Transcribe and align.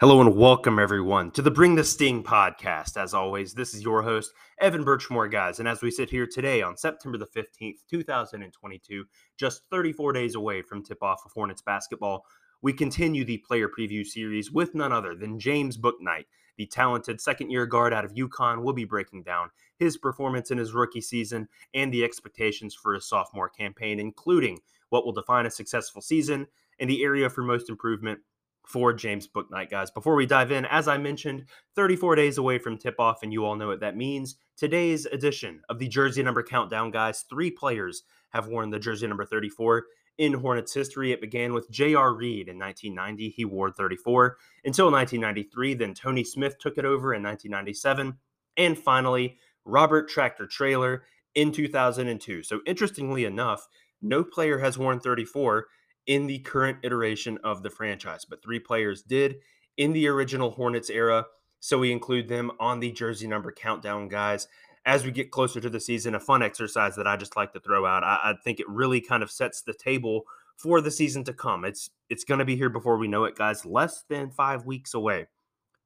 Hello 0.00 0.20
and 0.20 0.34
welcome 0.34 0.80
everyone 0.80 1.30
to 1.30 1.40
the 1.40 1.52
Bring 1.52 1.76
the 1.76 1.84
Sting 1.84 2.24
podcast. 2.24 3.00
As 3.00 3.14
always, 3.14 3.54
this 3.54 3.74
is 3.74 3.84
your 3.84 4.02
host, 4.02 4.32
Evan 4.60 4.84
Birchmore, 4.84 5.30
guys. 5.30 5.60
And 5.60 5.68
as 5.68 5.82
we 5.82 5.92
sit 5.92 6.10
here 6.10 6.26
today 6.26 6.62
on 6.62 6.76
September 6.76 7.16
the 7.16 7.28
15th, 7.28 7.78
2022, 7.88 9.04
just 9.38 9.62
34 9.70 10.12
days 10.12 10.34
away 10.34 10.62
from 10.62 10.82
tip 10.82 11.00
off 11.00 11.22
of 11.24 11.30
Hornets 11.30 11.62
basketball, 11.62 12.24
we 12.60 12.72
continue 12.72 13.24
the 13.24 13.38
player 13.46 13.68
preview 13.68 14.04
series 14.04 14.50
with 14.50 14.74
none 14.74 14.90
other 14.90 15.14
than 15.14 15.38
James 15.38 15.78
Bouknight, 15.78 16.24
the 16.58 16.66
talented 16.66 17.20
second 17.20 17.52
year 17.52 17.64
guard 17.64 17.94
out 17.94 18.04
of 18.04 18.14
UConn. 18.14 18.64
We'll 18.64 18.74
be 18.74 18.84
breaking 18.84 19.22
down 19.22 19.50
his 19.78 19.96
performance 19.96 20.50
in 20.50 20.58
his 20.58 20.74
rookie 20.74 21.02
season 21.02 21.46
and 21.72 21.94
the 21.94 22.02
expectations 22.02 22.74
for 22.74 22.94
his 22.94 23.06
sophomore 23.08 23.48
campaign, 23.48 24.00
including 24.00 24.58
what 24.88 25.04
will 25.04 25.12
define 25.12 25.46
a 25.46 25.50
successful 25.52 26.02
season 26.02 26.48
and 26.80 26.90
the 26.90 27.04
area 27.04 27.30
for 27.30 27.44
most 27.44 27.70
improvement 27.70 28.18
for 28.66 28.92
James 28.92 29.28
Bouknight, 29.28 29.70
guys. 29.70 29.90
Before 29.90 30.14
we 30.14 30.26
dive 30.26 30.50
in, 30.50 30.64
as 30.66 30.88
I 30.88 30.98
mentioned, 30.98 31.44
34 31.76 32.16
days 32.16 32.38
away 32.38 32.58
from 32.58 32.78
tip 32.78 32.96
off, 32.98 33.22
and 33.22 33.32
you 33.32 33.44
all 33.44 33.56
know 33.56 33.68
what 33.68 33.80
that 33.80 33.96
means. 33.96 34.36
Today's 34.56 35.06
edition 35.06 35.60
of 35.68 35.78
the 35.78 35.88
jersey 35.88 36.22
number 36.22 36.42
countdown, 36.42 36.90
guys, 36.90 37.24
three 37.28 37.50
players 37.50 38.02
have 38.30 38.48
worn 38.48 38.70
the 38.70 38.78
jersey 38.78 39.06
number 39.06 39.24
34 39.24 39.84
in 40.18 40.32
Hornets 40.34 40.74
history. 40.74 41.12
It 41.12 41.20
began 41.20 41.52
with 41.52 41.70
J.R. 41.70 42.14
Reid 42.14 42.48
in 42.48 42.58
1990. 42.58 43.30
He 43.30 43.44
wore 43.44 43.70
34 43.70 44.36
until 44.64 44.90
1993. 44.90 45.74
Then 45.74 45.94
Tony 45.94 46.24
Smith 46.24 46.58
took 46.58 46.78
it 46.78 46.84
over 46.84 47.14
in 47.14 47.22
1997. 47.22 48.18
And 48.56 48.78
finally, 48.78 49.38
Robert 49.64 50.08
Tractor 50.08 50.46
Traylor 50.46 51.04
in 51.34 51.52
2002. 51.52 52.42
So, 52.42 52.60
interestingly 52.66 53.24
enough, 53.24 53.66
no 54.00 54.22
player 54.22 54.58
has 54.58 54.78
worn 54.78 55.00
34 55.00 55.66
in 56.06 56.26
the 56.26 56.38
current 56.40 56.78
iteration 56.82 57.38
of 57.44 57.62
the 57.62 57.70
franchise, 57.70 58.24
but 58.24 58.42
three 58.42 58.60
players 58.60 59.02
did 59.02 59.36
in 59.76 59.92
the 59.92 60.06
original 60.08 60.50
Hornets 60.50 60.90
era. 60.90 61.26
So 61.60 61.78
we 61.78 61.92
include 61.92 62.28
them 62.28 62.52
on 62.60 62.80
the 62.80 62.92
jersey 62.92 63.26
number 63.26 63.50
countdown, 63.50 64.08
guys. 64.08 64.48
As 64.86 65.04
we 65.04 65.10
get 65.10 65.30
closer 65.30 65.60
to 65.60 65.70
the 65.70 65.80
season, 65.80 66.14
a 66.14 66.20
fun 66.20 66.42
exercise 66.42 66.94
that 66.96 67.06
I 67.06 67.16
just 67.16 67.36
like 67.36 67.54
to 67.54 67.60
throw 67.60 67.86
out. 67.86 68.04
I, 68.04 68.18
I 68.22 68.34
think 68.44 68.60
it 68.60 68.68
really 68.68 69.00
kind 69.00 69.22
of 69.22 69.30
sets 69.30 69.62
the 69.62 69.72
table 69.72 70.24
for 70.56 70.80
the 70.82 70.90
season 70.90 71.24
to 71.24 71.32
come. 71.32 71.64
It's 71.64 71.90
it's 72.10 72.24
going 72.24 72.38
to 72.38 72.44
be 72.44 72.56
here 72.56 72.68
before 72.68 72.98
we 72.98 73.08
know 73.08 73.24
it, 73.24 73.34
guys. 73.34 73.64
Less 73.64 74.04
than 74.08 74.30
five 74.30 74.66
weeks 74.66 74.92
away. 74.92 75.26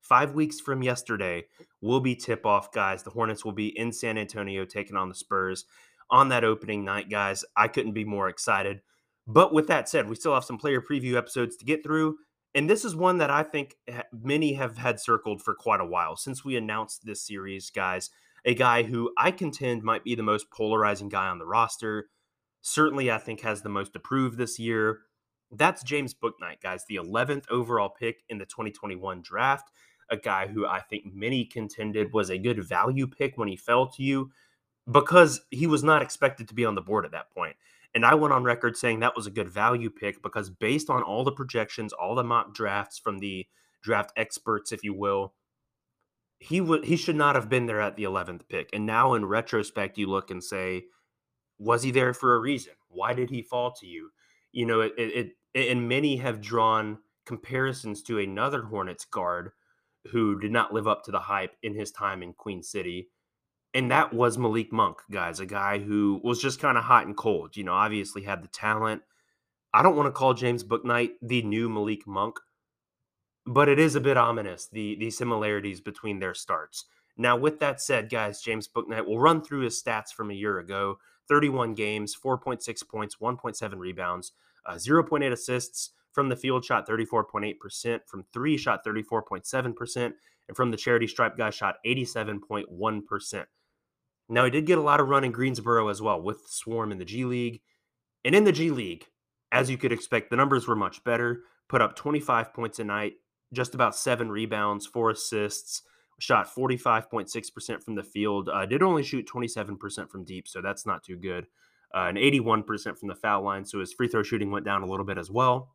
Five 0.01 0.35
weeks 0.35 0.59
from 0.59 0.83
yesterday 0.83 1.45
will 1.81 2.01
be 2.01 2.17
tip 2.17 2.45
off, 2.45 2.73
guys. 2.73 3.03
The 3.03 3.11
Hornets 3.11 3.45
will 3.45 3.53
be 3.53 3.69
in 3.79 3.93
San 3.93 4.19
Antonio 4.19 4.65
taking 4.65 4.97
on 4.97 5.09
the 5.09 5.15
Spurs 5.15 5.65
on 6.11 6.29
that 6.31 6.45
opening 6.45 6.85
night, 6.85 7.11
guys. 7.11 7.45
I 7.57 7.69
couldn't 7.69 7.93
be 7.93 8.05
more 8.05 8.29
excited. 8.29 8.81
But 9.29 9.53
with 9.53 9.67
that 9.67 9.91
said, 9.91 10.09
we 10.09 10.17
still 10.17 10.33
have 10.33 10.45
some 10.45 10.57
player 10.57 10.81
preview 10.81 11.15
episodes 11.15 11.57
to 11.59 11.67
get 11.67 11.85
through. 11.85 12.17
And 12.55 12.69
this 12.69 12.83
is 12.83 12.97
one 12.97 13.19
that 13.19 13.31
I 13.31 13.43
think 13.43 13.77
many 14.11 14.55
have 14.55 14.79
had 14.79 14.99
circled 14.99 15.43
for 15.43 15.55
quite 15.55 15.83
a 15.83 15.87
while 15.87 16.17
since 16.17 16.47
we 16.47 16.57
announced 16.57 17.05
this 17.05 17.27
series, 17.27 17.69
guys. 17.69 18.09
A 18.47 18.55
guy 18.55 18.85
who 18.85 19.13
I 19.19 19.31
contend 19.31 19.83
might 19.83 20.03
be 20.03 20.15
the 20.15 20.23
most 20.23 20.51
polarizing 20.51 21.11
guy 21.11 21.29
on 21.29 21.39
the 21.39 21.47
roster. 21.47 22.09
Certainly, 22.63 23.13
I 23.13 23.19
think 23.19 23.43
has 23.43 23.61
the 23.61 23.69
most 23.69 23.95
approved 23.95 24.39
this 24.39 24.59
year. 24.59 25.01
That's 25.53 25.83
James 25.83 26.15
Bouknight, 26.15 26.63
guys, 26.63 26.85
the 26.89 26.97
11th 26.97 27.45
overall 27.51 27.91
pick 27.91 28.23
in 28.31 28.39
the 28.39 28.47
2021 28.47 29.21
draft. 29.21 29.71
A 30.11 30.17
guy 30.17 30.47
who 30.47 30.67
I 30.67 30.81
think 30.81 31.05
many 31.13 31.45
contended 31.45 32.15
was 32.15 32.31
a 32.31 32.39
good 32.39 32.65
value 32.65 33.07
pick 33.07 33.37
when 33.37 33.49
he 33.49 33.57
fell 33.57 33.89
to 33.89 34.03
you 34.03 34.31
because 34.91 35.43
he 35.51 35.67
was 35.67 35.85
not 35.85 36.01
expected 36.01 36.49
to 36.49 36.55
be 36.55 36.65
on 36.65 36.75
the 36.75 36.81
board 36.81 37.05
at 37.05 37.13
that 37.13 37.31
point. 37.31 37.57
And 37.95 38.05
I 38.05 38.15
went 38.15 38.35
on 38.35 38.45
record 38.45 38.77
saying 38.77 39.01
that 39.01 39.17
was 39.17 39.27
a 39.27 39.31
good 39.31 39.49
value 39.49 39.91
pick 39.91 40.23
because 40.23 40.51
based 40.51 40.91
on 40.91 41.03
all 41.03 41.25
the 41.25 41.33
projections, 41.33 41.93
all 41.93 42.15
the 42.15 42.25
mock 42.25 42.55
drafts 42.55 42.99
from 42.99 43.19
the 43.19 43.47
draft 43.83 44.13
experts, 44.17 44.73
if 44.73 44.85
you 44.85 44.95
will, 44.95 45.35
he 46.39 46.61
would 46.61 46.85
he 46.85 46.97
should 46.97 47.17
not 47.17 47.35
have 47.35 47.49
been 47.49 47.67
there 47.67 47.81
at 47.81 47.97
the 47.97 48.05
11th 48.05 48.43
pick. 48.49 48.71
And 48.73 48.87
now 48.87 49.15
in 49.15 49.25
retrospect, 49.25 49.99
you 49.99 50.07
look 50.07 50.31
and 50.31 50.43
say, 50.43 50.85
was 51.59 51.83
he 51.83 51.91
there 51.91 52.15
for 52.15 52.35
a 52.35 52.39
reason? 52.39 52.75
Why 52.89 53.15
did 53.15 53.31
he 53.31 53.43
fall 53.43 53.73
to 53.73 53.87
you? 53.87 54.11
You 54.53 54.67
know, 54.67 54.81
it, 54.81 54.93
it, 54.97 55.33
it 55.55 55.71
and 55.71 55.89
many 55.89 56.17
have 56.19 56.41
drawn 56.41 56.99
comparisons 57.27 58.03
to 58.03 58.19
another 58.19 58.63
Hornets 58.63 59.05
guard 59.05 59.51
who 60.11 60.39
did 60.39 60.53
not 60.53 60.73
live 60.73 60.87
up 60.87 61.05
to 61.05 61.11
the 61.11 61.21
hype 61.21 61.57
in 61.63 61.75
his 61.75 61.91
time 61.91 62.23
in 62.23 62.33
Queen 62.33 62.63
City 62.63 63.09
and 63.75 63.91
that 63.91 64.13
was 64.13 64.39
Malik 64.39 64.73
Monk, 64.73 64.99
guys, 65.11 65.41
a 65.41 65.47
guy 65.47 65.79
who 65.79 66.21
was 66.25 66.41
just 66.41 66.61
kind 66.61 66.79
of 66.79 66.85
hot 66.85 67.07
and 67.07 67.17
cold. 67.17 67.57
You 67.57 67.65
know, 67.65 67.75
obviously 67.75 68.23
had 68.23 68.43
the 68.43 68.49
talent. 68.49 69.03
I 69.75 69.83
don't 69.83 69.97
want 69.97 70.07
to 70.07 70.13
call 70.13 70.35
James 70.35 70.65
Bouknight 70.65 71.13
the 71.21 71.43
new 71.43 71.69
Malik 71.69 72.07
Monk, 72.07 72.39
but 73.47 73.69
it 73.69 73.79
is 73.79 73.95
a 73.95 74.01
bit 74.01 74.17
ominous 74.17 74.67
the 74.67 74.97
the 74.99 75.11
similarities 75.11 75.81
between 75.81 76.19
their 76.19 76.35
starts. 76.35 76.87
Now, 77.17 77.37
with 77.37 77.61
that 77.61 77.81
said, 77.81 78.11
guys, 78.11 78.41
James 78.41 78.69
Bouknight 78.69 79.07
will 79.07 79.19
run 79.19 79.43
through 79.43 79.63
his 79.63 79.83
stats 79.83 80.13
from 80.13 80.31
a 80.31 80.35
year 80.35 80.59
ago: 80.59 80.99
31 81.29 81.75
games, 81.75 82.17
4.6 82.17 82.89
points, 82.89 83.17
1.7 83.17 83.79
rebounds, 83.79 84.33
uh, 84.65 84.75
0.8 84.75 85.31
assists 85.31 85.91
from 86.13 86.31
the 86.31 86.37
field, 86.37 86.65
shot 86.65 86.89
34.8%, 86.89 88.01
from 88.07 88.25
three, 88.33 88.57
shot 88.57 88.85
34.7%, 88.85 90.13
and 90.49 90.57
from 90.57 90.71
the 90.71 90.77
charity 90.77 91.07
stripe 91.07 91.37
guy, 91.37 91.51
shot 91.51 91.77
87.1%. 91.87 93.45
Now, 94.29 94.45
he 94.45 94.51
did 94.51 94.67
get 94.67 94.79
a 94.79 94.83
lot 94.83 95.01
of 95.01 95.09
run 95.09 95.25
in 95.25 95.33
Greensboro 95.33 95.89
as 95.89 96.03
well 96.03 96.21
with 96.21 96.43
Swarm 96.47 96.93
in 96.93 96.99
the 96.99 97.05
G 97.05 97.25
League. 97.25 97.61
And 98.25 98.35
in 98.35 98.45
the 98.45 98.53
G 98.53 98.71
League, 98.71 99.07
as 99.53 99.71
you 99.71 99.79
could 99.79 99.93
expect, 99.93 100.31
the 100.31 100.37
numbers 100.37 100.67
were 100.67 100.77
much 100.77 101.03
better. 101.05 101.43
Put 101.69 101.81
up 101.81 101.97
25 101.97 102.53
points 102.53 102.79
a 102.79 102.85
night, 102.85 103.15
just 103.53 103.75
about 103.75 103.97
seven 103.97 104.31
rebounds, 104.31 104.87
four 104.87 105.11
assists, 105.11 105.83
shot 106.19 106.53
45.6% 106.55 107.83
from 107.83 107.95
the 107.95 108.03
field. 108.03 108.49
Uh, 108.49 108.67
did 108.67 108.83
only 108.83 109.03
shoot 109.03 109.29
27% 109.29 110.11
from 110.11 110.25
deep, 110.25 110.49
so 110.49 110.61
that's 110.61 110.87
not 110.87 111.03
too 111.03 111.17
good. 111.17 111.47
Uh, 111.95 112.07
and 112.09 112.19
81% 112.19 112.99
from 112.99 113.09
the 113.09 113.15
foul 113.15 113.43
line, 113.43 113.65
so 113.65 113.81
his 113.81 113.95
free 113.95 114.09
throw 114.09 114.23
shooting 114.23 114.51
went 114.51 114.67
down 114.67 114.83
a 114.83 114.87
little 114.87 115.07
bit 115.07 115.17
as 115.17 115.31
well. 115.31 115.75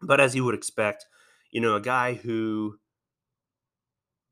But 0.00 0.20
as 0.20 0.34
you 0.34 0.44
would 0.44 0.54
expect, 0.54 1.06
you 1.50 1.60
know, 1.60 1.74
a 1.74 1.80
guy 1.80 2.14
who 2.14 2.78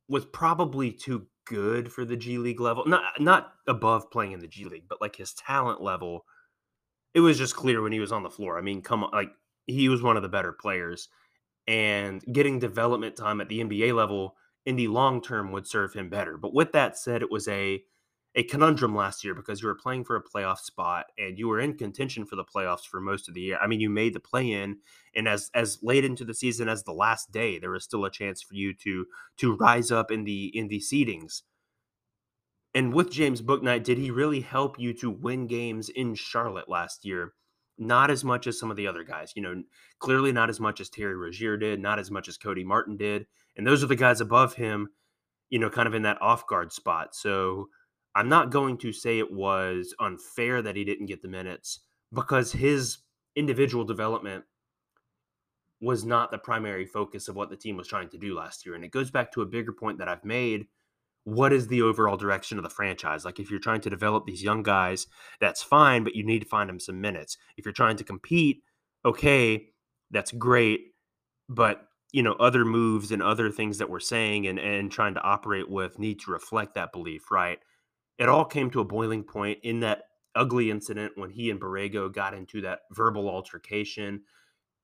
was 0.08 0.24
probably 0.24 0.92
too 0.92 1.26
good 1.46 1.92
for 1.92 2.04
the 2.04 2.16
G 2.16 2.38
League 2.38 2.60
level. 2.60 2.84
Not 2.86 3.02
not 3.20 3.54
above 3.66 4.10
playing 4.10 4.32
in 4.32 4.40
the 4.40 4.46
G 4.46 4.66
League, 4.66 4.88
but 4.88 5.00
like 5.00 5.16
his 5.16 5.32
talent 5.32 5.80
level, 5.80 6.24
it 7.14 7.20
was 7.20 7.38
just 7.38 7.56
clear 7.56 7.80
when 7.82 7.92
he 7.92 8.00
was 8.00 8.12
on 8.12 8.22
the 8.22 8.30
floor. 8.30 8.58
I 8.58 8.60
mean, 8.60 8.82
come 8.82 9.04
on, 9.04 9.10
like 9.12 9.30
he 9.66 9.88
was 9.88 10.02
one 10.02 10.16
of 10.16 10.22
the 10.22 10.28
better 10.28 10.52
players, 10.52 11.08
and 11.66 12.22
getting 12.32 12.58
development 12.58 13.16
time 13.16 13.40
at 13.40 13.48
the 13.48 13.60
NBA 13.60 13.94
level 13.94 14.36
in 14.66 14.76
the 14.76 14.88
long 14.88 15.22
term 15.22 15.52
would 15.52 15.66
serve 15.66 15.94
him 15.94 16.10
better. 16.10 16.36
But 16.36 16.52
with 16.52 16.72
that 16.72 16.98
said, 16.98 17.22
it 17.22 17.30
was 17.30 17.48
a 17.48 17.82
a 18.36 18.42
conundrum 18.42 18.94
last 18.94 19.24
year 19.24 19.34
because 19.34 19.62
you 19.62 19.66
were 19.66 19.74
playing 19.74 20.04
for 20.04 20.14
a 20.14 20.22
playoff 20.22 20.58
spot 20.58 21.06
and 21.18 21.38
you 21.38 21.48
were 21.48 21.58
in 21.58 21.76
contention 21.76 22.26
for 22.26 22.36
the 22.36 22.44
playoffs 22.44 22.86
for 22.86 23.00
most 23.00 23.28
of 23.28 23.34
the 23.34 23.40
year. 23.40 23.58
I 23.60 23.66
mean, 23.66 23.80
you 23.80 23.88
made 23.88 24.12
the 24.14 24.20
play 24.20 24.52
in, 24.52 24.76
and 25.14 25.26
as 25.26 25.50
as 25.54 25.78
late 25.82 26.04
into 26.04 26.24
the 26.24 26.34
season 26.34 26.68
as 26.68 26.84
the 26.84 26.92
last 26.92 27.32
day, 27.32 27.58
there 27.58 27.70
was 27.70 27.82
still 27.82 28.04
a 28.04 28.10
chance 28.10 28.42
for 28.42 28.54
you 28.54 28.74
to 28.74 29.06
to 29.38 29.56
rise 29.56 29.90
up 29.90 30.10
in 30.10 30.24
the 30.24 30.56
in 30.56 30.68
the 30.68 30.80
seedings. 30.80 31.42
And 32.74 32.92
with 32.92 33.10
James 33.10 33.40
Bouknight, 33.40 33.84
did 33.84 33.96
he 33.96 34.10
really 34.10 34.42
help 34.42 34.78
you 34.78 34.92
to 34.94 35.10
win 35.10 35.46
games 35.46 35.88
in 35.88 36.14
Charlotte 36.14 36.68
last 36.68 37.06
year? 37.06 37.32
Not 37.78 38.10
as 38.10 38.22
much 38.22 38.46
as 38.46 38.58
some 38.58 38.70
of 38.70 38.76
the 38.76 38.86
other 38.86 39.02
guys. 39.02 39.32
You 39.34 39.40
know, 39.40 39.62
clearly 39.98 40.30
not 40.30 40.50
as 40.50 40.60
much 40.60 40.78
as 40.78 40.90
Terry 40.90 41.16
Rozier 41.16 41.56
did, 41.56 41.80
not 41.80 41.98
as 41.98 42.10
much 42.10 42.28
as 42.28 42.36
Cody 42.36 42.64
Martin 42.64 42.98
did. 42.98 43.26
And 43.56 43.66
those 43.66 43.82
are 43.82 43.86
the 43.86 43.96
guys 43.96 44.20
above 44.20 44.54
him, 44.54 44.90
you 45.48 45.58
know, 45.58 45.70
kind 45.70 45.88
of 45.88 45.94
in 45.94 46.02
that 46.02 46.20
off 46.20 46.46
guard 46.46 46.70
spot. 46.70 47.14
So 47.14 47.70
I'm 48.16 48.30
not 48.30 48.50
going 48.50 48.78
to 48.78 48.92
say 48.92 49.18
it 49.18 49.30
was 49.30 49.94
unfair 50.00 50.62
that 50.62 50.74
he 50.74 50.84
didn't 50.84 51.06
get 51.06 51.20
the 51.20 51.28
minutes 51.28 51.80
because 52.14 52.50
his 52.50 52.98
individual 53.36 53.84
development 53.84 54.42
was 55.82 56.06
not 56.06 56.30
the 56.30 56.38
primary 56.38 56.86
focus 56.86 57.28
of 57.28 57.36
what 57.36 57.50
the 57.50 57.56
team 57.56 57.76
was 57.76 57.86
trying 57.86 58.08
to 58.08 58.16
do 58.16 58.34
last 58.34 58.64
year. 58.64 58.74
And 58.74 58.82
it 58.82 58.90
goes 58.90 59.10
back 59.10 59.30
to 59.32 59.42
a 59.42 59.46
bigger 59.46 59.72
point 59.72 59.98
that 59.98 60.08
I've 60.08 60.24
made. 60.24 60.66
What 61.24 61.52
is 61.52 61.68
the 61.68 61.82
overall 61.82 62.16
direction 62.16 62.56
of 62.56 62.64
the 62.64 62.70
franchise? 62.70 63.26
Like, 63.26 63.38
if 63.38 63.50
you're 63.50 63.60
trying 63.60 63.82
to 63.82 63.90
develop 63.90 64.24
these 64.24 64.42
young 64.42 64.62
guys, 64.62 65.06
that's 65.38 65.62
fine, 65.62 66.02
but 66.02 66.14
you 66.14 66.24
need 66.24 66.38
to 66.38 66.48
find 66.48 66.70
them 66.70 66.80
some 66.80 66.98
minutes. 66.98 67.36
If 67.58 67.66
you're 67.66 67.72
trying 67.72 67.96
to 67.96 68.04
compete, 68.04 68.62
okay, 69.04 69.66
that's 70.10 70.32
great. 70.32 70.94
But, 71.50 71.82
you 72.12 72.22
know, 72.22 72.32
other 72.34 72.64
moves 72.64 73.12
and 73.12 73.22
other 73.22 73.50
things 73.50 73.76
that 73.76 73.90
we're 73.90 74.00
saying 74.00 74.46
and, 74.46 74.58
and 74.58 74.90
trying 74.90 75.12
to 75.14 75.22
operate 75.22 75.68
with 75.68 75.98
need 75.98 76.20
to 76.20 76.30
reflect 76.30 76.76
that 76.76 76.92
belief, 76.92 77.30
right? 77.30 77.58
It 78.18 78.28
all 78.28 78.44
came 78.44 78.70
to 78.70 78.80
a 78.80 78.84
boiling 78.84 79.24
point 79.24 79.58
in 79.62 79.80
that 79.80 80.04
ugly 80.34 80.70
incident 80.70 81.12
when 81.16 81.30
he 81.30 81.50
and 81.50 81.60
Borrego 81.60 82.12
got 82.12 82.34
into 82.34 82.60
that 82.62 82.80
verbal 82.92 83.28
altercation 83.28 84.22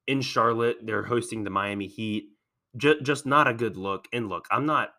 in 0.06 0.20
Charlotte. 0.20 0.78
They're 0.82 1.04
hosting 1.04 1.44
the 1.44 1.50
Miami 1.50 1.86
Heat. 1.86 2.30
Just, 2.76 3.02
just 3.02 3.26
not 3.26 3.48
a 3.48 3.54
good 3.54 3.76
look. 3.76 4.06
And 4.12 4.28
look, 4.28 4.46
I'm 4.50 4.66
not. 4.66 4.90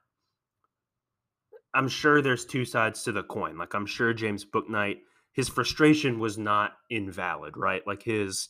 I'm 1.73 1.87
sure 1.87 2.21
there's 2.21 2.45
two 2.45 2.65
sides 2.65 3.03
to 3.03 3.11
the 3.11 3.23
coin. 3.23 3.57
Like 3.57 3.73
I'm 3.73 3.87
sure 3.87 4.13
James 4.13 4.45
Bouknight, 4.45 4.97
his 5.33 5.49
frustration 5.49 6.19
was 6.19 6.37
not 6.37 6.73
invalid, 6.89 7.57
right? 7.57 7.81
Like 7.87 8.03
his 8.03 8.49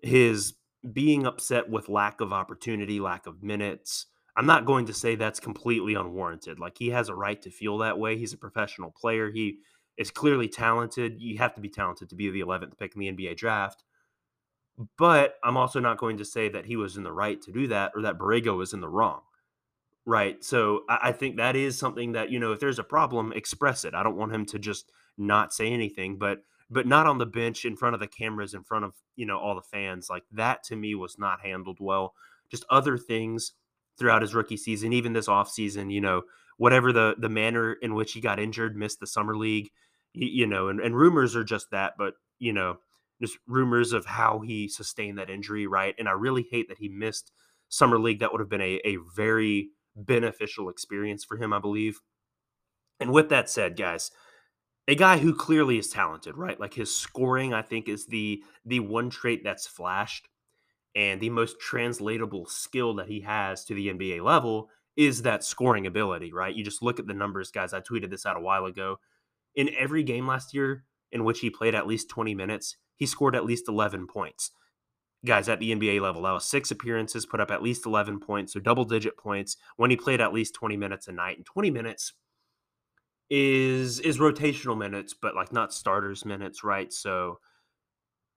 his 0.00 0.54
being 0.90 1.26
upset 1.26 1.68
with 1.68 1.90
lack 1.90 2.20
of 2.20 2.32
opportunity, 2.32 2.98
lack 2.98 3.26
of 3.26 3.42
minutes, 3.42 4.06
I'm 4.36 4.46
not 4.46 4.64
going 4.64 4.86
to 4.86 4.94
say 4.94 5.14
that's 5.14 5.40
completely 5.40 5.94
unwarranted. 5.94 6.58
Like 6.58 6.78
he 6.78 6.88
has 6.90 7.08
a 7.08 7.14
right 7.14 7.40
to 7.42 7.50
feel 7.50 7.78
that 7.78 7.98
way. 7.98 8.16
He's 8.16 8.32
a 8.32 8.38
professional 8.38 8.90
player. 8.90 9.30
He 9.30 9.58
is 9.98 10.10
clearly 10.10 10.48
talented. 10.48 11.20
You 11.20 11.38
have 11.38 11.54
to 11.54 11.60
be 11.60 11.68
talented 11.68 12.08
to 12.08 12.16
be 12.16 12.30
the 12.30 12.40
11th 12.40 12.78
pick 12.78 12.94
in 12.94 13.00
the 13.00 13.12
NBA 13.12 13.36
draft. 13.36 13.84
But 14.96 15.34
I'm 15.44 15.58
also 15.58 15.80
not 15.80 15.98
going 15.98 16.16
to 16.16 16.24
say 16.24 16.48
that 16.48 16.64
he 16.64 16.76
was 16.76 16.96
in 16.96 17.02
the 17.02 17.12
right 17.12 17.40
to 17.42 17.52
do 17.52 17.68
that 17.68 17.92
or 17.94 18.02
that 18.02 18.18
Borrego 18.18 18.56
was 18.56 18.72
in 18.72 18.80
the 18.80 18.88
wrong. 18.88 19.20
Right. 20.06 20.42
So 20.42 20.82
I, 20.88 20.98
I 21.04 21.12
think 21.12 21.36
that 21.36 21.54
is 21.54 21.78
something 21.78 22.12
that, 22.12 22.30
you 22.30 22.40
know, 22.40 22.52
if 22.52 22.58
there's 22.58 22.78
a 22.78 22.84
problem, 22.84 23.32
express 23.34 23.84
it. 23.84 23.94
I 23.94 24.02
don't 24.02 24.16
want 24.16 24.34
him 24.34 24.46
to 24.46 24.58
just 24.58 24.90
not 25.18 25.52
say 25.52 25.68
anything, 25.68 26.16
but 26.16 26.38
but 26.70 26.86
not 26.86 27.06
on 27.06 27.18
the 27.18 27.26
bench 27.26 27.66
in 27.66 27.76
front 27.76 27.92
of 27.92 28.00
the 28.00 28.06
cameras, 28.06 28.54
in 28.54 28.64
front 28.64 28.86
of, 28.86 28.94
you 29.14 29.26
know, 29.26 29.38
all 29.38 29.54
the 29.54 29.60
fans. 29.60 30.08
Like 30.08 30.22
that 30.32 30.64
to 30.64 30.76
me 30.76 30.94
was 30.94 31.18
not 31.18 31.42
handled 31.42 31.76
well. 31.80 32.14
Just 32.50 32.64
other 32.70 32.96
things 32.96 33.52
throughout 33.98 34.22
his 34.22 34.34
rookie 34.34 34.56
season, 34.56 34.92
even 34.92 35.12
this 35.12 35.28
offseason, 35.28 35.92
you 35.92 36.00
know, 36.00 36.22
whatever 36.56 36.92
the 36.92 37.14
the 37.18 37.28
manner 37.28 37.74
in 37.74 37.94
which 37.94 38.12
he 38.12 38.20
got 38.20 38.40
injured, 38.40 38.76
missed 38.76 39.00
the 39.00 39.06
summer 39.06 39.36
league, 39.36 39.70
you, 40.12 40.28
you 40.28 40.46
know, 40.46 40.68
and, 40.68 40.80
and 40.80 40.96
rumors 40.96 41.36
are 41.36 41.44
just 41.44 41.70
that, 41.70 41.94
but 41.98 42.14
you 42.38 42.52
know, 42.52 42.76
just 43.20 43.38
rumors 43.46 43.92
of 43.92 44.04
how 44.04 44.40
he 44.40 44.68
sustained 44.68 45.18
that 45.18 45.30
injury, 45.30 45.66
right? 45.66 45.94
And 45.98 46.08
I 46.08 46.12
really 46.12 46.46
hate 46.50 46.68
that 46.68 46.78
he 46.78 46.88
missed 46.88 47.32
summer 47.68 47.98
league. 47.98 48.20
That 48.20 48.32
would 48.32 48.40
have 48.40 48.50
been 48.50 48.60
a, 48.60 48.80
a 48.84 48.96
very 49.14 49.70
beneficial 49.94 50.68
experience 50.68 51.24
for 51.24 51.36
him, 51.36 51.52
I 51.52 51.58
believe. 51.58 52.00
And 53.00 53.12
with 53.12 53.28
that 53.30 53.50
said, 53.50 53.76
guys, 53.76 54.10
a 54.88 54.94
guy 54.94 55.18
who 55.18 55.34
clearly 55.34 55.78
is 55.78 55.88
talented, 55.88 56.36
right? 56.36 56.58
Like 56.58 56.74
his 56.74 56.94
scoring, 56.94 57.52
I 57.54 57.62
think, 57.62 57.88
is 57.88 58.06
the 58.06 58.42
the 58.64 58.80
one 58.80 59.10
trait 59.10 59.42
that's 59.44 59.66
flashed 59.66 60.28
and 60.94 61.20
the 61.20 61.30
most 61.30 61.58
translatable 61.58 62.46
skill 62.46 62.94
that 62.96 63.08
he 63.08 63.20
has 63.20 63.64
to 63.64 63.74
the 63.74 63.88
NBA 63.88 64.22
level 64.22 64.68
is 64.96 65.22
that 65.22 65.42
scoring 65.44 65.86
ability, 65.86 66.32
right? 66.32 66.54
You 66.54 66.64
just 66.64 66.82
look 66.82 66.98
at 66.98 67.06
the 67.06 67.14
numbers, 67.14 67.50
guys. 67.50 67.72
I 67.72 67.80
tweeted 67.80 68.10
this 68.10 68.26
out 68.26 68.36
a 68.36 68.40
while 68.40 68.66
ago. 68.66 68.98
In 69.54 69.70
every 69.78 70.02
game 70.02 70.26
last 70.26 70.54
year 70.54 70.84
in 71.10 71.24
which 71.24 71.40
he 71.40 71.50
played 71.50 71.74
at 71.74 71.86
least 71.86 72.08
20 72.10 72.34
minutes, 72.34 72.76
he 72.96 73.06
scored 73.06 73.34
at 73.34 73.44
least 73.44 73.68
11 73.68 74.06
points. 74.06 74.50
Guys, 75.24 75.48
at 75.48 75.60
the 75.60 75.72
NBA 75.74 76.00
level, 76.00 76.22
that 76.22 76.32
was 76.32 76.44
six 76.44 76.70
appearances, 76.70 77.26
put 77.26 77.40
up 77.40 77.50
at 77.50 77.62
least 77.62 77.86
11 77.86 78.18
points, 78.20 78.52
so 78.52 78.60
double 78.60 78.84
digit 78.84 79.16
points 79.16 79.56
when 79.76 79.90
he 79.90 79.96
played 79.96 80.20
at 80.20 80.32
least 80.32 80.54
20 80.54 80.76
minutes 80.76 81.06
a 81.06 81.12
night. 81.12 81.36
And 81.36 81.46
20 81.46 81.70
minutes 81.70 82.12
is 83.30 84.00
is 84.00 84.18
rotational 84.18 84.76
minutes, 84.76 85.14
but 85.14 85.34
like 85.34 85.52
not 85.52 85.72
starters 85.72 86.24
minutes, 86.24 86.64
right? 86.64 86.92
So 86.92 87.38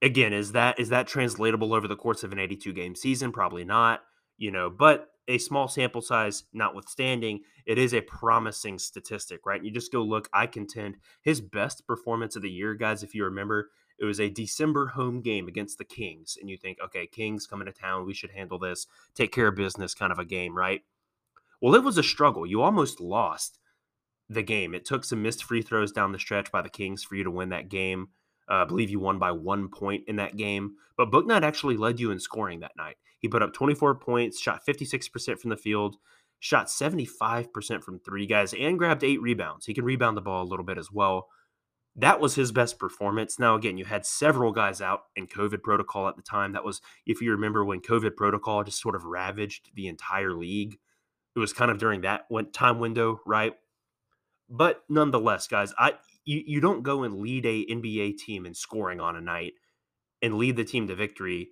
again, 0.02 0.34
is 0.34 0.52
that 0.54 0.80
is 0.80 0.90
that 0.90 1.08
translatable 1.08 1.74
over 1.74 1.88
the 1.88 1.96
course 1.96 2.24
of 2.24 2.32
an 2.32 2.40
82 2.40 2.74
game 2.74 2.96
season? 2.96 3.32
Probably 3.32 3.66
not, 3.66 4.02
you 4.38 4.52
know, 4.52 4.70
but 4.70 5.10
a 5.28 5.38
small 5.38 5.68
sample 5.68 6.02
size 6.02 6.44
notwithstanding, 6.54 7.42
it 7.66 7.78
is 7.78 7.94
a 7.94 8.02
promising 8.02 8.78
statistic, 8.78 9.46
right? 9.46 9.64
You 9.64 9.72
just 9.72 9.92
go 9.92 10.04
look, 10.04 10.30
I 10.34 10.46
contend 10.48 10.98
his 11.22 11.42
best 11.42 11.88
performance 11.88 12.36
of 12.36 12.42
the 12.42 12.50
year, 12.50 12.76
guys, 12.76 13.02
if 13.02 13.16
you 13.16 13.26
remember, 13.26 13.72
it 13.98 14.06
was 14.06 14.20
a 14.20 14.30
December 14.30 14.88
home 14.88 15.22
game 15.22 15.48
against 15.48 15.78
the 15.78 15.86
Kings. 15.86 16.38
And 16.40 16.50
you 16.50 16.58
think, 16.58 16.78
okay, 16.84 17.08
Kings 17.08 17.48
coming 17.48 17.66
to 17.66 17.72
town, 17.72 18.06
we 18.06 18.14
should 18.14 18.32
handle 18.32 18.60
this, 18.60 18.88
take 19.16 19.32
care 19.32 19.48
of 19.48 19.56
business 19.56 19.96
kind 19.96 20.12
of 20.12 20.20
a 20.20 20.26
game, 20.26 20.56
right? 20.56 20.82
Well, 21.62 21.76
it 21.76 21.84
was 21.84 21.98
a 21.98 22.04
struggle. 22.04 22.46
You 22.46 22.62
almost 22.62 23.00
lost 23.00 23.58
the 24.30 24.44
game. 24.44 24.76
It 24.76 24.86
took 24.86 25.04
some 25.04 25.24
missed 25.24 25.44
free 25.44 25.62
throws 25.62 25.92
down 25.92 26.12
the 26.12 26.20
stretch 26.20 26.52
by 26.52 26.62
the 26.62 26.70
Kings 26.70 27.04
for 27.04 27.16
you 27.16 27.24
to 27.24 27.32
win 27.32 27.50
that 27.50 27.70
game. 27.70 28.10
Uh, 28.50 28.56
I 28.56 28.66
believe 28.66 28.90
you 28.90 29.00
won 29.00 29.20
by 29.20 29.32
one 29.32 29.70
point 29.70 30.04
in 30.08 30.18
that 30.18 30.38
game. 30.38 30.76
But 30.98 31.12
Bouknight 31.12 31.44
actually 31.44 31.78
led 31.78 32.00
you 32.00 32.12
in 32.12 32.20
scoring 32.20 32.60
that 32.60 32.78
night. 32.78 32.98
He 33.20 33.28
put 33.28 33.42
up 33.42 33.54
24 33.54 33.96
points, 33.96 34.40
shot 34.40 34.62
56% 34.66 35.40
from 35.40 35.50
the 35.50 35.58
field, 35.58 35.98
shot 36.40 36.68
75% 36.68 37.84
from 37.84 38.00
three 38.00 38.28
guys, 38.28 38.54
and 38.54 38.78
grabbed 38.78 39.04
eight 39.04 39.22
rebounds. 39.22 39.66
He 39.66 39.74
can 39.74 39.86
rebound 39.86 40.16
the 40.16 40.22
ball 40.22 40.44
a 40.44 40.50
little 40.50 40.66
bit 40.66 40.78
as 40.78 40.92
well. 40.92 41.28
That 41.96 42.20
was 42.20 42.36
his 42.36 42.52
best 42.52 42.78
performance. 42.78 43.40
Now, 43.40 43.56
again, 43.56 43.78
you 43.78 43.86
had 43.86 44.06
several 44.06 44.52
guys 44.52 44.82
out 44.82 45.04
in 45.16 45.28
COVID 45.28 45.64
protocol 45.64 46.08
at 46.10 46.18
the 46.18 46.22
time. 46.22 46.52
That 46.52 46.66
was, 46.66 46.82
if 47.06 47.22
you 47.22 47.32
remember, 47.32 47.64
when 47.64 47.80
COVID 47.80 48.18
protocol 48.18 48.64
just 48.64 48.82
sort 48.82 48.96
of 48.96 49.06
ravaged 49.06 49.70
the 49.76 49.88
entire 49.88 50.34
league. 50.34 50.78
It 51.36 51.40
was 51.40 51.54
kind 51.54 51.72
of 51.72 51.78
during 51.78 52.02
that 52.02 52.28
time 52.54 52.80
window, 52.80 53.22
right? 53.26 53.54
But 54.50 54.84
nonetheless, 54.90 55.48
guys, 55.48 55.74
I 55.78 55.94
you, 56.26 56.44
you 56.46 56.60
don't 56.60 56.84
go 56.84 57.04
and 57.04 57.20
lead 57.20 57.46
a 57.46 57.66
NBA 57.66 58.18
team 58.18 58.46
in 58.46 58.54
scoring 58.54 59.00
on 59.00 59.16
a 59.16 59.22
night 59.22 59.54
and 60.22 60.38
lead 60.38 60.58
the 60.58 60.66
team 60.66 60.88
to 60.88 60.96
victory. 60.96 61.50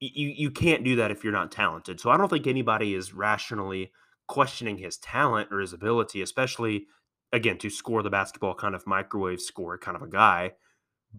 You 0.00 0.28
you 0.36 0.50
can't 0.50 0.84
do 0.84 0.96
that 0.96 1.10
if 1.10 1.24
you're 1.24 1.32
not 1.32 1.50
talented. 1.50 2.00
So 2.00 2.10
I 2.10 2.18
don't 2.18 2.28
think 2.28 2.46
anybody 2.46 2.94
is 2.94 3.14
rationally 3.14 3.92
questioning 4.28 4.78
his 4.78 4.98
talent 4.98 5.48
or 5.50 5.60
his 5.60 5.72
ability, 5.72 6.20
especially 6.20 6.86
again 7.32 7.58
to 7.58 7.70
score 7.70 8.02
the 8.02 8.10
basketball 8.10 8.54
kind 8.54 8.74
of 8.74 8.86
microwave 8.86 9.40
score 9.40 9.78
kind 9.78 9.96
of 9.96 10.02
a 10.02 10.08
guy. 10.08 10.52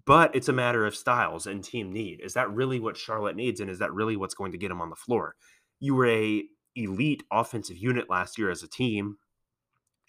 But 0.05 0.35
it's 0.35 0.49
a 0.49 0.53
matter 0.53 0.85
of 0.85 0.95
styles 0.95 1.47
and 1.47 1.63
team 1.63 1.91
need. 1.91 2.19
Is 2.21 2.33
that 2.33 2.51
really 2.51 2.79
what 2.79 2.97
Charlotte 2.97 3.35
needs, 3.35 3.59
and 3.59 3.69
is 3.69 3.79
that 3.79 3.93
really 3.93 4.15
what's 4.15 4.35
going 4.35 4.51
to 4.51 4.57
get 4.57 4.69
him 4.69 4.81
on 4.81 4.91
the 4.91 4.95
floor? 4.95 5.35
You 5.79 5.95
were 5.95 6.07
a 6.07 6.43
elite 6.75 7.23
offensive 7.31 7.77
unit 7.77 8.09
last 8.09 8.37
year 8.37 8.51
as 8.51 8.61
a 8.61 8.67
team, 8.67 9.17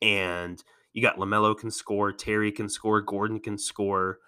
and 0.02 0.62
you 0.98 1.02
got 1.02 1.16
LaMelo 1.16 1.56
can 1.56 1.70
score, 1.70 2.10
Terry 2.10 2.50
can 2.50 2.68
score, 2.68 3.00
Gordon 3.00 3.38
can 3.38 3.56
score. 3.56 4.18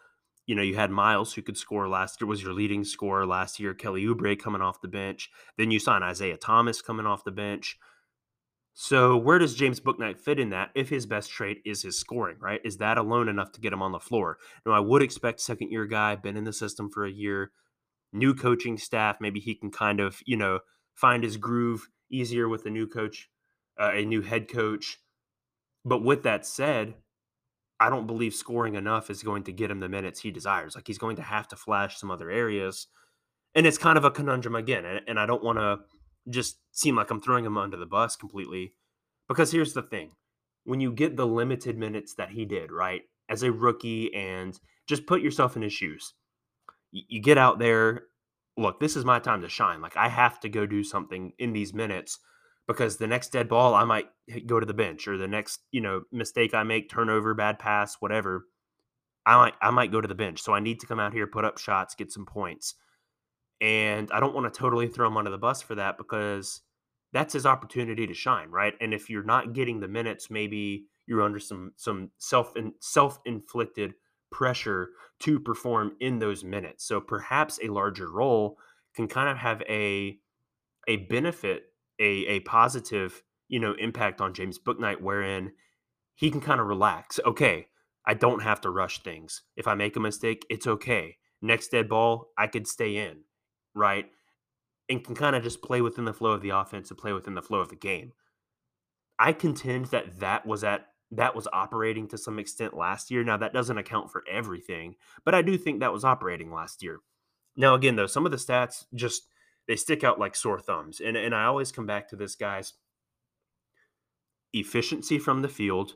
You 0.47 0.55
know, 0.55 0.63
you 0.63 0.77
had 0.77 0.93
Miles 0.93 1.35
who 1.35 1.43
could 1.43 1.57
score 1.57 1.89
last 1.89 2.21
year, 2.21 2.29
was 2.29 2.45
your 2.45 2.53
leading 2.53 2.85
scorer 2.85 3.27
last 3.27 3.59
year. 3.59 3.75
Kelly 3.75 4.05
Oubre 4.05 4.39
coming 4.39 4.63
off 4.63 4.81
the 4.81 4.87
bench. 4.87 5.31
Then 5.59 5.73
you 5.73 5.81
sign 5.81 6.05
Isaiah 6.05 6.37
Thomas 6.37 6.81
coming 6.81 7.07
off 7.07 7.25
the 7.25 7.33
bench. 7.33 7.77
So 8.73 9.17
where 9.17 9.41
does 9.41 9.57
James 9.57 9.81
Bouknight 9.81 10.21
fit 10.21 10.39
in 10.39 10.51
that 10.51 10.71
if 10.77 10.89
his 10.89 11.07
best 11.07 11.33
trait 11.33 11.61
is 11.65 11.83
his 11.83 11.99
scoring, 11.99 12.37
right? 12.39 12.61
Is 12.65 12.77
that 12.77 12.99
alone 12.99 13.29
enough 13.29 13.51
to 13.53 13.61
get 13.61 13.73
him 13.73 13.83
on 13.83 13.91
the 13.91 13.99
floor? 13.99 14.39
Now, 14.65 14.71
I 14.71 14.81
would 14.81 15.03
expect 15.03 15.41
second 15.41 15.73
year 15.73 15.87
guy, 15.87 16.15
been 16.15 16.37
in 16.37 16.45
the 16.45 16.53
system 16.53 16.89
for 16.89 17.05
a 17.05 17.11
year, 17.11 17.51
new 18.13 18.33
coaching 18.33 18.79
staff. 18.79 19.17
Maybe 19.21 19.41
he 19.41 19.57
can 19.57 19.73
kind 19.73 19.99
of, 19.99 20.21
you 20.25 20.37
know, 20.37 20.61
find 20.95 21.25
his 21.25 21.37
groove 21.37 21.89
easier 22.13 22.49
with 22.49 22.65
a 22.65 22.71
new 22.71 22.87
coach, 22.87 23.29
uh, 23.77 23.91
a 23.93 24.05
new 24.05 24.23
head 24.23 24.49
coach. 24.49 24.99
But 25.85 26.03
with 26.03 26.23
that 26.25 26.47
said, 26.47 26.95
I 27.79 27.89
don't 27.89 28.07
believe 28.07 28.35
scoring 28.35 28.75
enough 28.75 29.09
is 29.09 29.23
going 29.23 29.45
to 29.45 29.53
get 29.53 29.71
him 29.71 29.81
the 29.81 29.89
minutes 29.89 30.21
he 30.21 30.31
desires. 30.31 30.75
Like 30.75 30.87
he's 30.87 30.99
going 30.99 31.17
to 31.17 31.23
have 31.23 31.49
to 31.49 31.57
flash 31.57 31.99
some 31.99 32.11
other 32.11 32.31
areas. 32.31 32.89
And 33.55 33.67
it's 33.67 33.79
kind 33.79 33.97
of 33.97 34.05
a 34.05 34.11
conundrum 34.11 34.55
again. 34.55 34.85
And, 34.85 35.01
and 35.09 35.19
I 35.19 35.27
don't 35.27 35.43
want 35.43 35.59
to 35.59 35.79
just 36.29 36.59
seem 36.73 36.97
like 36.97 37.11
I'm 37.11 37.23
throwing 37.23 37.45
him 37.45 37.57
under 37.57 37.79
the 37.79 37.87
bus 37.87 38.17
completely. 38.17 38.75
Because 39.29 39.51
here's 39.51 39.73
the 39.73 39.83
thing 39.83 40.11
when 40.65 40.81
you 40.81 40.93
get 40.93 41.17
the 41.17 41.27
limited 41.27 41.79
minutes 41.79 42.15
that 42.15 42.31
he 42.31 42.45
did, 42.45 42.71
right, 42.71 43.03
as 43.31 43.43
a 43.43 43.51
rookie, 43.51 44.13
and 44.15 44.59
just 44.87 45.07
put 45.07 45.23
yourself 45.23 45.57
in 45.57 45.63
his 45.63 45.73
shoes, 45.73 46.13
you, 46.91 47.03
you 47.09 47.21
get 47.23 47.39
out 47.39 47.59
there. 47.59 48.03
Look, 48.59 48.79
this 48.79 48.95
is 48.95 49.07
my 49.07 49.21
time 49.21 49.41
to 49.41 49.49
shine. 49.49 49.81
Like 49.81 49.97
I 49.97 50.09
have 50.09 50.39
to 50.41 50.51
go 50.51 50.67
do 50.67 50.85
something 50.85 51.33
in 51.39 51.55
these 51.55 51.73
minutes 51.73 52.19
because 52.73 52.97
the 52.97 53.07
next 53.07 53.33
dead 53.33 53.49
ball 53.49 53.75
I 53.75 53.85
might 53.85 54.07
go 54.47 54.61
to 54.61 54.67
the 54.67 54.75
bench 54.75 55.09
or 55.09 55.17
the 55.19 55.27
next, 55.27 55.61
you 55.73 55.81
know, 55.81 56.03
mistake 56.13 56.55
I 56.55 56.63
make, 56.63 56.89
turnover, 56.89 57.35
bad 57.35 57.59
pass, 57.59 57.97
whatever, 57.97 58.47
I 59.27 59.37
might 59.37 59.55
I 59.61 59.71
might 59.71 59.93
go 59.93 60.01
to 60.01 60.09
the 60.09 60.15
bench. 60.15 60.41
So 60.41 60.55
I 60.55 60.61
need 60.61 60.81
to 60.81 60.87
come 60.87 61.01
out 61.01 61.13
here, 61.13 61.27
put 61.27 61.45
up 61.45 61.59
shots, 61.59 61.95
get 61.95 62.13
some 62.13 62.27
points. 62.27 62.75
And 63.61 64.09
I 64.13 64.21
don't 64.21 64.35
want 64.35 64.53
to 64.53 64.59
totally 64.59 64.89
throw 64.89 65.09
him 65.09 65.17
under 65.17 65.31
the 65.31 65.39
bus 65.39 65.63
for 65.63 65.75
that 65.75 65.99
because 65.99 66.61
that's 67.13 67.35
his 67.35 67.45
opportunity 67.45 68.07
to 68.07 68.15
shine, 68.15 68.49
right? 68.51 68.75
And 68.81 68.95
if 68.95 69.11
you're 69.11 69.25
not 69.25 69.53
getting 69.53 69.81
the 69.81 69.89
minutes, 69.89 70.31
maybe 70.31 70.87
you're 71.07 71.23
under 71.23 71.41
some 71.41 71.73
some 71.77 72.11
self 72.19 72.55
self 72.79 73.19
inflicted 73.25 73.95
pressure 74.31 74.91
to 75.21 75.41
perform 75.41 75.97
in 75.99 76.21
those 76.21 76.45
minutes. 76.45 76.85
So 76.85 77.01
perhaps 77.01 77.59
a 77.63 77.69
larger 77.69 78.11
role 78.11 78.59
can 78.95 79.09
kind 79.09 79.29
of 79.29 79.37
have 79.39 79.61
a 79.69 80.19
a 80.89 80.97
benefit 81.09 81.70
a 82.01 82.27
a 82.27 82.41
positive 82.41 83.23
you 83.49 83.61
know 83.61 83.75
impact 83.79 84.21
on 84.21 84.35
James 84.35 84.59
Bouknight, 84.59 85.01
wherein 85.01 85.53
he 86.15 86.31
can 86.31 86.41
kind 86.41 86.61
of 86.61 86.67
relax. 86.67 87.21
Okay, 87.25 87.67
I 88.07 88.15
don't 88.15 88.43
have 88.43 88.61
to 88.63 88.71
rush 88.71 89.03
things. 89.03 89.43
If 89.57 89.69
I 89.69 89.75
make 89.75 89.97
a 89.97 90.01
mistake, 90.01 90.45
it's 90.51 90.67
okay. 90.67 91.17
Next 91.43 91.69
dead 91.69 91.89
ball, 91.89 92.31
I 92.37 92.47
could 92.47 92.67
stay 92.67 92.97
in, 92.97 93.21
right? 93.75 94.07
And 94.89 95.05
can 95.05 95.15
kind 95.15 95.37
of 95.37 95.43
just 95.43 95.63
play 95.63 95.81
within 95.81 96.05
the 96.05 96.13
flow 96.13 96.33
of 96.33 96.43
the 96.43 96.51
offense 96.51 96.91
and 96.91 96.99
play 96.99 97.13
within 97.13 97.35
the 97.35 97.43
flow 97.43 97.61
of 97.61 97.69
the 97.69 97.77
game. 97.77 98.13
I 99.19 99.33
contend 99.33 99.87
that 99.87 100.21
that 100.21 100.47
was 100.47 100.65
at 100.65 100.87
that 101.13 101.35
was 101.35 101.49
operating 101.53 102.07
to 102.09 102.19
some 102.19 102.39
extent 102.39 102.77
last 102.77 103.11
year. 103.11 103.25
Now 103.25 103.37
that 103.37 103.53
doesn't 103.53 103.79
account 103.79 104.11
for 104.11 104.23
everything, 104.31 104.97
but 105.25 105.35
I 105.35 105.43
do 105.43 105.59
think 105.59 105.81
that 105.81 105.93
was 105.93 106.05
operating 106.05 106.53
last 106.53 106.83
year. 106.83 107.01
Now 107.57 107.75
again 107.75 107.97
though, 107.97 108.07
some 108.07 108.25
of 108.25 108.33
the 108.33 108.39
stats 108.39 108.85
just 108.95 109.23
they 109.69 109.77
stick 109.77 110.03
out 110.05 110.19
like 110.19 110.35
sore 110.35 110.59
thumbs. 110.59 111.01
And 111.01 111.17
and 111.17 111.35
I 111.35 111.45
always 111.45 111.73
come 111.73 111.87
back 111.87 112.09
to 112.09 112.17
this 112.17 112.35
guys 112.35 112.75
efficiency 114.53 115.19
from 115.19 115.43
the 115.43 115.49
field, 115.49 115.95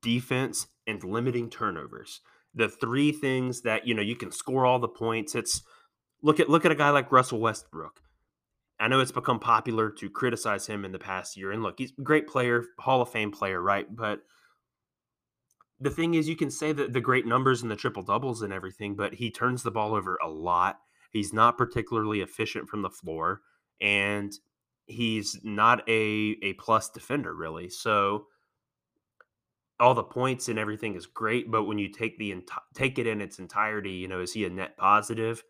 defense 0.00 0.68
and 0.86 1.02
limiting 1.02 1.50
turnovers. 1.50 2.20
The 2.54 2.68
three 2.68 3.12
things 3.12 3.62
that, 3.62 3.86
you 3.86 3.94
know, 3.94 4.02
you 4.02 4.16
can 4.16 4.30
score 4.30 4.66
all 4.66 4.78
the 4.78 4.88
points. 4.88 5.34
It's 5.34 5.62
look 6.22 6.38
at 6.38 6.48
look 6.48 6.64
at 6.64 6.72
a 6.72 6.76
guy 6.76 6.90
like 6.90 7.12
Russell 7.12 7.40
Westbrook. 7.40 8.00
I 8.78 8.88
know 8.88 9.00
it's 9.00 9.12
become 9.12 9.38
popular 9.38 9.90
to 9.90 10.10
criticize 10.10 10.66
him 10.66 10.84
in 10.84 10.92
the 10.92 10.98
past 10.98 11.36
year, 11.36 11.52
and 11.52 11.62
look, 11.62 11.76
he's 11.78 11.92
a 11.96 12.02
great 12.02 12.26
player, 12.26 12.64
Hall 12.80 13.00
of 13.00 13.10
Fame 13.10 13.30
player, 13.30 13.60
right? 13.60 13.86
But 13.94 14.22
the 15.78 15.90
thing 15.90 16.14
is, 16.14 16.28
you 16.28 16.36
can 16.36 16.50
say 16.50 16.72
that 16.72 16.92
the 16.92 17.00
great 17.00 17.26
numbers 17.26 17.62
and 17.62 17.70
the 17.70 17.76
triple 17.76 18.02
doubles 18.02 18.42
and 18.42 18.52
everything, 18.52 18.96
but 18.96 19.14
he 19.14 19.30
turns 19.30 19.62
the 19.62 19.70
ball 19.70 19.94
over 19.94 20.18
a 20.22 20.28
lot. 20.28 20.80
He's 21.12 21.32
not 21.32 21.58
particularly 21.58 22.20
efficient 22.20 22.68
from 22.68 22.82
the 22.82 22.90
floor, 22.90 23.42
and 23.80 24.32
he's 24.86 25.38
not 25.42 25.88
a 25.88 26.36
a 26.42 26.54
plus 26.54 26.88
defender 26.90 27.34
really. 27.34 27.68
So 27.68 28.26
all 29.80 29.94
the 29.94 30.02
points 30.04 30.48
and 30.48 30.58
everything 30.58 30.94
is 30.94 31.06
great, 31.06 31.50
but 31.50 31.64
when 31.64 31.78
you 31.78 31.88
take 31.88 32.18
the 32.18 32.32
enti- 32.32 32.62
take 32.74 32.98
it 32.98 33.06
in 33.06 33.20
its 33.20 33.38
entirety, 33.38 33.92
you 33.92 34.08
know, 34.08 34.20
is 34.20 34.32
he 34.32 34.44
a 34.44 34.50
net 34.50 34.76
positive? 34.76 35.42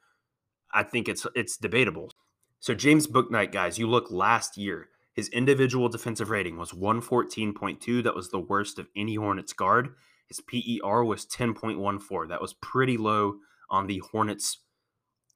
I 0.72 0.82
think 0.82 1.08
it's 1.08 1.26
it's 1.34 1.56
debatable. 1.56 2.10
So 2.58 2.74
James 2.74 3.06
Bouknight, 3.06 3.52
guys, 3.52 3.78
you 3.78 3.88
look 3.88 4.10
last 4.10 4.56
year, 4.56 4.88
his 5.14 5.28
individual 5.28 5.88
defensive 5.88 6.30
rating 6.30 6.56
was 6.56 6.72
114.2. 6.72 8.02
That 8.02 8.14
was 8.14 8.30
the 8.30 8.40
worst 8.40 8.78
of 8.78 8.88
any 8.96 9.16
Hornets 9.16 9.52
guard. 9.52 9.90
His 10.26 10.40
PER 10.40 11.04
was 11.04 11.26
10.14. 11.26 12.28
That 12.28 12.40
was 12.40 12.54
pretty 12.54 12.96
low 12.96 13.36
on 13.68 13.86
the 13.86 14.00
Hornets, 14.12 14.58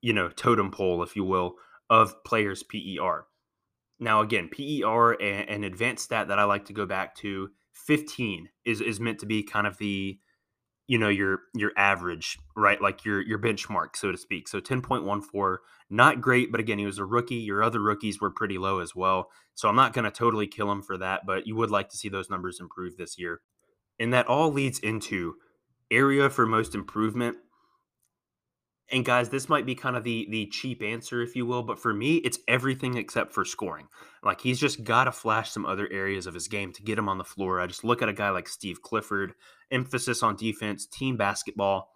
you 0.06 0.12
know, 0.12 0.28
totem 0.28 0.70
pole, 0.70 1.02
if 1.02 1.16
you 1.16 1.24
will, 1.24 1.56
of 1.90 2.22
players' 2.22 2.62
PER. 2.62 3.26
Now, 3.98 4.20
again, 4.20 4.48
PER, 4.48 5.20
and 5.20 5.50
an 5.50 5.64
advanced 5.64 6.04
stat 6.04 6.28
that 6.28 6.38
I 6.38 6.44
like 6.44 6.66
to 6.66 6.72
go 6.72 6.86
back 6.86 7.16
to 7.16 7.50
15 7.74 8.50
is 8.64 8.80
is 8.80 9.00
meant 9.00 9.18
to 9.18 9.26
be 9.26 9.42
kind 9.42 9.66
of 9.66 9.78
the 9.78 10.20
you 10.86 10.96
know 10.96 11.08
your 11.08 11.40
your 11.56 11.72
average 11.76 12.38
right? 12.56 12.80
Like 12.80 13.04
your 13.04 13.20
your 13.20 13.40
benchmark 13.40 13.96
so 13.96 14.12
to 14.12 14.16
speak. 14.16 14.46
So 14.46 14.60
10.14 14.60 15.56
not 15.90 16.20
great 16.20 16.52
but 16.52 16.60
again 16.60 16.78
he 16.78 16.86
was 16.86 16.98
a 16.98 17.04
rookie. 17.04 17.34
Your 17.34 17.64
other 17.64 17.80
rookies 17.80 18.20
were 18.20 18.30
pretty 18.30 18.58
low 18.58 18.78
as 18.78 18.94
well. 18.94 19.30
So 19.54 19.68
i'm 19.68 19.74
not 19.74 19.92
going 19.92 20.04
to 20.04 20.12
totally 20.12 20.46
kill 20.46 20.70
him 20.70 20.82
for 20.82 20.96
that 20.98 21.26
but 21.26 21.48
you 21.48 21.56
would 21.56 21.72
like 21.72 21.88
to 21.88 21.96
see 21.96 22.08
those 22.08 22.30
numbers 22.30 22.60
improve 22.60 22.96
this 22.96 23.18
year. 23.18 23.40
And 23.98 24.14
that 24.14 24.28
all 24.28 24.52
leads 24.52 24.78
into 24.78 25.34
area 25.90 26.30
for 26.30 26.46
most 26.46 26.76
improvement 26.76 27.38
and 28.90 29.04
guys, 29.04 29.30
this 29.30 29.48
might 29.48 29.66
be 29.66 29.74
kind 29.74 29.96
of 29.96 30.04
the 30.04 30.28
the 30.30 30.46
cheap 30.46 30.80
answer, 30.80 31.20
if 31.20 31.34
you 31.34 31.44
will, 31.44 31.62
but 31.62 31.78
for 31.78 31.92
me, 31.92 32.16
it's 32.16 32.38
everything 32.46 32.96
except 32.96 33.32
for 33.32 33.44
scoring. 33.44 33.88
Like 34.22 34.40
he's 34.40 34.60
just 34.60 34.84
got 34.84 35.04
to 35.04 35.12
flash 35.12 35.50
some 35.50 35.66
other 35.66 35.88
areas 35.90 36.26
of 36.26 36.34
his 36.34 36.46
game 36.46 36.72
to 36.72 36.82
get 36.82 36.98
him 36.98 37.08
on 37.08 37.18
the 37.18 37.24
floor. 37.24 37.60
I 37.60 37.66
just 37.66 37.84
look 37.84 38.00
at 38.00 38.08
a 38.08 38.12
guy 38.12 38.30
like 38.30 38.48
Steve 38.48 38.82
Clifford, 38.82 39.34
emphasis 39.70 40.22
on 40.22 40.36
defense, 40.36 40.86
team 40.86 41.16
basketball. 41.16 41.90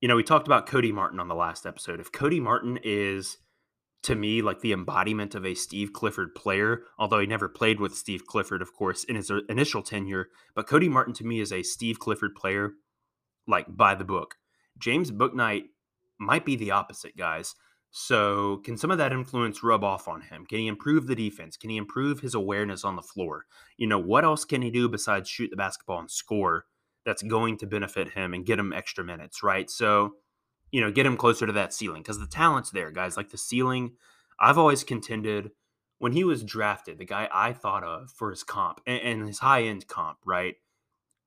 You 0.00 0.08
know, 0.08 0.16
we 0.16 0.22
talked 0.22 0.46
about 0.46 0.66
Cody 0.66 0.92
Martin 0.92 1.20
on 1.20 1.28
the 1.28 1.34
last 1.34 1.66
episode. 1.66 2.00
If 2.00 2.10
Cody 2.10 2.40
Martin 2.40 2.78
is 2.82 3.36
to 4.04 4.14
me 4.14 4.40
like 4.40 4.60
the 4.60 4.72
embodiment 4.72 5.34
of 5.34 5.44
a 5.44 5.54
Steve 5.54 5.92
Clifford 5.92 6.34
player, 6.34 6.84
although 6.98 7.18
he 7.18 7.26
never 7.26 7.48
played 7.48 7.80
with 7.80 7.94
Steve 7.94 8.24
Clifford, 8.26 8.62
of 8.62 8.72
course, 8.72 9.04
in 9.04 9.16
his 9.16 9.30
initial 9.50 9.82
tenure, 9.82 10.28
but 10.54 10.66
Cody 10.66 10.88
Martin 10.88 11.12
to 11.14 11.24
me 11.24 11.40
is 11.40 11.52
a 11.52 11.62
Steve 11.62 11.98
Clifford 11.98 12.34
player, 12.34 12.72
like 13.46 13.66
by 13.68 13.94
the 13.94 14.04
book 14.04 14.36
James 14.78 15.10
Bouknight 15.10 15.64
might 16.18 16.44
be 16.44 16.56
the 16.56 16.70
opposite, 16.70 17.16
guys. 17.16 17.54
So, 17.90 18.58
can 18.64 18.76
some 18.76 18.90
of 18.90 18.98
that 18.98 19.12
influence 19.12 19.62
rub 19.62 19.82
off 19.82 20.08
on 20.08 20.20
him? 20.20 20.44
Can 20.44 20.58
he 20.58 20.66
improve 20.66 21.06
the 21.06 21.14
defense? 21.14 21.56
Can 21.56 21.70
he 21.70 21.78
improve 21.78 22.20
his 22.20 22.34
awareness 22.34 22.84
on 22.84 22.96
the 22.96 23.02
floor? 23.02 23.46
You 23.78 23.86
know, 23.86 23.98
what 23.98 24.24
else 24.24 24.44
can 24.44 24.60
he 24.60 24.70
do 24.70 24.88
besides 24.88 25.28
shoot 25.28 25.50
the 25.50 25.56
basketball 25.56 26.00
and 26.00 26.10
score 26.10 26.66
that's 27.06 27.22
going 27.22 27.56
to 27.58 27.66
benefit 27.66 28.10
him 28.10 28.34
and 28.34 28.44
get 28.44 28.58
him 28.58 28.72
extra 28.72 29.02
minutes, 29.02 29.42
right? 29.42 29.70
So, 29.70 30.16
you 30.70 30.82
know, 30.82 30.90
get 30.90 31.06
him 31.06 31.16
closer 31.16 31.46
to 31.46 31.52
that 31.52 31.72
ceiling 31.72 32.02
because 32.02 32.18
the 32.18 32.26
talent's 32.26 32.70
there, 32.70 32.90
guys. 32.90 33.16
Like 33.16 33.30
the 33.30 33.38
ceiling, 33.38 33.92
I've 34.38 34.58
always 34.58 34.84
contended 34.84 35.52
when 35.98 36.12
he 36.12 36.24
was 36.24 36.44
drafted, 36.44 36.98
the 36.98 37.06
guy 37.06 37.28
I 37.32 37.52
thought 37.52 37.84
of 37.84 38.10
for 38.10 38.30
his 38.30 38.44
comp 38.44 38.80
and, 38.86 39.00
and 39.00 39.26
his 39.26 39.38
high 39.38 39.62
end 39.62 39.86
comp, 39.86 40.18
right? 40.26 40.56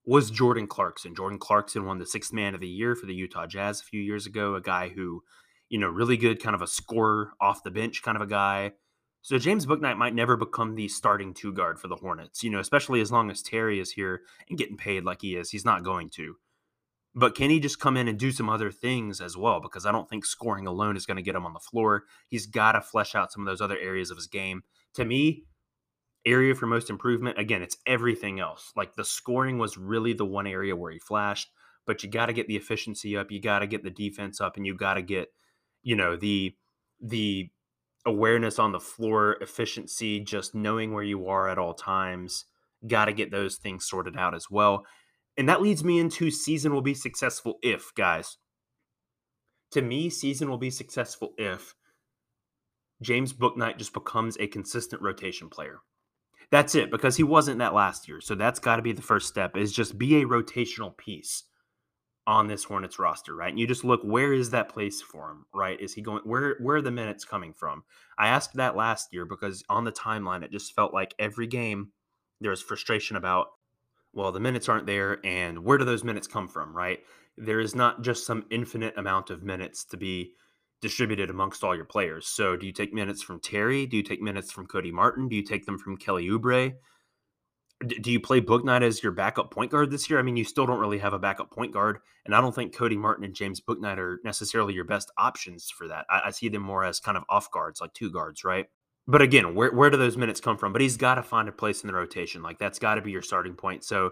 Was 0.05 0.31
Jordan 0.31 0.67
Clarkson. 0.67 1.15
Jordan 1.15 1.39
Clarkson 1.39 1.85
won 1.85 1.99
the 1.99 2.05
sixth 2.05 2.33
man 2.33 2.53
of 2.53 2.59
the 2.61 2.67
year 2.67 2.95
for 2.95 3.05
the 3.05 3.13
Utah 3.13 3.45
Jazz 3.45 3.81
a 3.81 3.85
few 3.85 4.01
years 4.01 4.25
ago, 4.25 4.55
a 4.55 4.61
guy 4.61 4.89
who, 4.89 5.23
you 5.69 5.79
know, 5.79 5.89
really 5.89 6.17
good, 6.17 6.41
kind 6.41 6.55
of 6.55 6.61
a 6.61 6.67
scorer 6.67 7.31
off 7.39 7.63
the 7.63 7.71
bench 7.71 8.01
kind 8.01 8.15
of 8.15 8.21
a 8.21 8.27
guy. 8.27 8.71
So 9.21 9.37
James 9.37 9.67
Bouknight 9.67 9.97
might 9.97 10.15
never 10.15 10.35
become 10.35 10.73
the 10.73 10.87
starting 10.87 11.33
two 11.35 11.53
guard 11.53 11.79
for 11.79 11.87
the 11.87 11.95
Hornets, 11.95 12.43
you 12.43 12.49
know, 12.49 12.59
especially 12.59 13.01
as 13.01 13.11
long 13.11 13.29
as 13.29 13.43
Terry 13.43 13.79
is 13.79 13.91
here 13.91 14.21
and 14.49 14.57
getting 14.57 14.77
paid 14.77 15.03
like 15.03 15.21
he 15.21 15.35
is. 15.35 15.51
He's 15.51 15.65
not 15.65 15.83
going 15.83 16.09
to. 16.15 16.35
But 17.13 17.35
can 17.35 17.49
he 17.49 17.59
just 17.59 17.79
come 17.79 17.97
in 17.97 18.07
and 18.07 18.17
do 18.17 18.31
some 18.31 18.49
other 18.49 18.71
things 18.71 19.21
as 19.21 19.37
well? 19.37 19.59
Because 19.59 19.85
I 19.85 19.91
don't 19.91 20.09
think 20.09 20.25
scoring 20.25 20.65
alone 20.65 20.95
is 20.95 21.05
going 21.05 21.17
to 21.17 21.23
get 21.23 21.35
him 21.35 21.45
on 21.45 21.53
the 21.53 21.59
floor. 21.59 22.05
He's 22.27 22.47
got 22.47 22.71
to 22.71 22.81
flesh 22.81 23.15
out 23.15 23.31
some 23.31 23.45
of 23.45 23.51
those 23.51 23.61
other 23.61 23.77
areas 23.77 24.09
of 24.09 24.17
his 24.17 24.27
game. 24.27 24.63
To 24.95 25.05
me, 25.05 25.43
area 26.25 26.53
for 26.53 26.67
most 26.67 26.89
improvement 26.89 27.39
again 27.39 27.61
it's 27.61 27.77
everything 27.85 28.39
else. 28.39 28.71
Like 28.75 28.95
the 28.95 29.05
scoring 29.05 29.57
was 29.57 29.77
really 29.77 30.13
the 30.13 30.25
one 30.25 30.47
area 30.47 30.75
where 30.75 30.91
he 30.91 30.99
flashed 30.99 31.49
but 31.85 32.03
you 32.03 32.09
got 32.09 32.27
to 32.27 32.33
get 32.33 32.47
the 32.47 32.55
efficiency 32.55 33.17
up 33.17 33.31
you 33.31 33.41
got 33.41 33.59
to 33.59 33.67
get 33.67 33.83
the 33.83 33.89
defense 33.89 34.39
up 34.39 34.57
and 34.57 34.65
you 34.65 34.75
got 34.75 34.95
to 34.95 35.01
get 35.01 35.29
you 35.83 35.95
know 35.95 36.15
the 36.15 36.55
the 37.01 37.49
awareness 38.05 38.59
on 38.59 38.71
the 38.71 38.79
floor 38.79 39.37
efficiency 39.41 40.19
just 40.19 40.55
knowing 40.55 40.93
where 40.93 41.03
you 41.03 41.27
are 41.27 41.49
at 41.49 41.57
all 41.57 41.73
times 41.73 42.45
got 42.87 43.05
to 43.05 43.13
get 43.13 43.31
those 43.31 43.57
things 43.57 43.85
sorted 43.85 44.17
out 44.17 44.33
as 44.33 44.49
well. 44.49 44.85
And 45.37 45.47
that 45.47 45.61
leads 45.61 45.83
me 45.83 45.99
into 45.99 46.31
season 46.31 46.73
will 46.73 46.81
be 46.81 46.93
successful 46.93 47.59
if 47.61 47.93
guys. 47.95 48.37
To 49.71 49.81
me 49.81 50.09
season 50.09 50.49
will 50.49 50.57
be 50.57 50.71
successful 50.71 51.33
if 51.37 51.75
James 53.01 53.33
Bouknight 53.33 53.77
just 53.77 53.93
becomes 53.93 54.37
a 54.39 54.47
consistent 54.47 55.01
rotation 55.01 55.49
player 55.49 55.79
that's 56.51 56.75
it 56.75 56.91
because 56.91 57.15
he 57.15 57.23
wasn't 57.23 57.59
that 57.59 57.73
last 57.73 58.07
year. 58.07 58.21
So 58.21 58.35
that's 58.35 58.59
got 58.59 58.75
to 58.75 58.81
be 58.81 58.91
the 58.91 59.01
first 59.01 59.27
step 59.27 59.55
is 59.55 59.71
just 59.71 59.97
be 59.97 60.21
a 60.21 60.25
rotational 60.25 60.95
piece 60.95 61.43
on 62.27 62.47
this 62.47 62.65
Hornets 62.65 62.99
roster, 62.99 63.35
right? 63.35 63.49
And 63.49 63.59
you 63.59 63.65
just 63.65 63.83
look 63.83 64.01
where 64.03 64.33
is 64.33 64.51
that 64.51 64.69
place 64.69 65.01
for 65.01 65.31
him, 65.31 65.45
right? 65.53 65.79
Is 65.79 65.93
he 65.93 66.01
going 66.01 66.21
where 66.23 66.55
where 66.59 66.77
are 66.77 66.81
the 66.81 66.91
minutes 66.91 67.25
coming 67.25 67.53
from? 67.53 67.83
I 68.17 68.27
asked 68.27 68.53
that 68.55 68.75
last 68.75 69.09
year 69.11 69.25
because 69.25 69.63
on 69.69 69.85
the 69.85 69.91
timeline 69.91 70.43
it 70.43 70.51
just 70.51 70.75
felt 70.75 70.93
like 70.93 71.15
every 71.17 71.47
game 71.47 71.91
there 72.39 72.51
was 72.51 72.61
frustration 72.61 73.15
about 73.15 73.47
well, 74.13 74.33
the 74.33 74.41
minutes 74.41 74.67
aren't 74.67 74.87
there 74.87 75.25
and 75.25 75.63
where 75.63 75.77
do 75.77 75.85
those 75.85 76.03
minutes 76.03 76.27
come 76.27 76.49
from, 76.49 76.75
right? 76.75 76.99
There 77.37 77.61
is 77.61 77.73
not 77.73 78.01
just 78.01 78.25
some 78.25 78.45
infinite 78.51 78.97
amount 78.97 79.29
of 79.29 79.41
minutes 79.41 79.85
to 79.85 79.97
be 79.97 80.33
distributed 80.81 81.29
amongst 81.29 81.63
all 81.63 81.75
your 81.75 81.85
players. 81.85 82.27
So 82.27 82.55
do 82.55 82.65
you 82.65 82.71
take 82.71 82.93
minutes 82.93 83.21
from 83.21 83.39
Terry? 83.39 83.85
Do 83.85 83.97
you 83.97 84.03
take 84.03 84.21
minutes 84.21 84.51
from 84.51 84.67
Cody 84.67 84.91
Martin? 84.91 85.27
Do 85.27 85.35
you 85.35 85.43
take 85.43 85.65
them 85.65 85.77
from 85.77 85.97
Kelly 85.97 86.27
Oubre? 86.27 86.73
D- 87.85 87.99
do 87.99 88.11
you 88.11 88.19
play 88.19 88.41
Bouknight 88.41 88.83
as 88.83 89.01
your 89.01 89.11
backup 89.11 89.51
point 89.51 89.71
guard 89.71 89.91
this 89.91 90.09
year? 90.09 90.19
I 90.19 90.23
mean, 90.23 90.37
you 90.37 90.43
still 90.43 90.65
don't 90.65 90.79
really 90.79 90.99
have 90.99 91.13
a 91.13 91.19
backup 91.19 91.51
point 91.51 91.73
guard, 91.73 91.99
and 92.25 92.35
I 92.35 92.41
don't 92.41 92.53
think 92.53 92.75
Cody 92.75 92.97
Martin 92.97 93.23
and 93.23 93.33
James 93.33 93.61
Bouknight 93.61 93.97
are 93.97 94.19
necessarily 94.23 94.73
your 94.73 94.83
best 94.83 95.11
options 95.17 95.69
for 95.69 95.87
that. 95.87 96.05
I, 96.09 96.21
I 96.25 96.31
see 96.31 96.49
them 96.49 96.61
more 96.61 96.83
as 96.83 96.99
kind 96.99 97.17
of 97.17 97.23
off 97.29 97.49
guards, 97.51 97.81
like 97.81 97.93
two 97.93 98.11
guards, 98.11 98.43
right? 98.43 98.67
But 99.07 99.21
again, 99.21 99.55
where 99.55 99.71
where 99.71 99.89
do 99.89 99.97
those 99.97 100.17
minutes 100.17 100.39
come 100.39 100.57
from? 100.57 100.73
But 100.73 100.81
he's 100.81 100.97
got 100.97 101.15
to 101.15 101.23
find 101.23 101.49
a 101.49 101.51
place 101.51 101.81
in 101.81 101.87
the 101.87 101.93
rotation. 101.93 102.43
Like 102.43 102.59
that's 102.59 102.79
got 102.79 102.95
to 102.95 103.01
be 103.01 103.11
your 103.11 103.23
starting 103.23 103.55
point. 103.55 103.83
So 103.83 104.11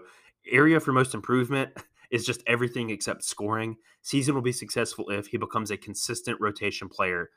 area 0.50 0.80
for 0.80 0.92
most 0.92 1.14
improvement 1.14 1.70
is 2.10 2.24
just 2.24 2.42
everything 2.46 2.90
except 2.90 3.24
scoring. 3.24 3.76
Season 4.02 4.34
will 4.34 4.42
be 4.42 4.52
successful 4.52 5.10
if 5.10 5.28
he 5.28 5.36
becomes 5.36 5.70
a 5.70 5.76
consistent 5.76 6.40
rotation 6.40 6.88
player 6.88 7.30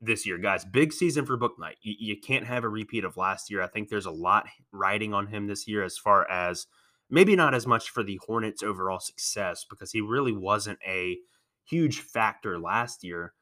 this 0.00 0.26
year. 0.26 0.38
Guys, 0.38 0.64
big 0.64 0.92
season 0.92 1.26
for 1.26 1.38
Bouknight. 1.38 1.76
You, 1.82 1.94
you 1.98 2.16
can't 2.20 2.46
have 2.46 2.64
a 2.64 2.68
repeat 2.68 3.04
of 3.04 3.16
last 3.16 3.50
year. 3.50 3.62
I 3.62 3.66
think 3.66 3.88
there's 3.88 4.06
a 4.06 4.10
lot 4.10 4.46
riding 4.72 5.14
on 5.14 5.28
him 5.28 5.46
this 5.46 5.66
year 5.66 5.82
as 5.82 5.98
far 5.98 6.28
as 6.30 6.66
maybe 7.10 7.36
not 7.36 7.54
as 7.54 7.66
much 7.66 7.90
for 7.90 8.02
the 8.02 8.20
Hornets' 8.26 8.62
overall 8.62 9.00
success 9.00 9.64
because 9.68 9.92
he 9.92 10.00
really 10.00 10.32
wasn't 10.32 10.78
a 10.86 11.18
huge 11.64 12.00
factor 12.00 12.58
last 12.58 13.04
year. 13.04 13.34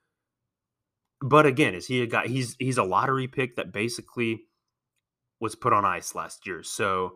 But 1.21 1.47
again, 1.47 1.75
is 1.75 1.87
he 1.87 2.03
a 2.03 2.07
guy? 2.07 2.27
He's 2.27 2.57
he's 2.59 2.79
a 2.79 2.85
lottery 2.85 3.29
pick 3.29 3.57
that 3.57 3.73
basically 3.73 4.43
was 5.41 5.55
put 5.55 5.73
on 5.73 5.85
ice 5.85 6.15
last 6.15 6.47
year. 6.47 6.63
So 6.63 7.15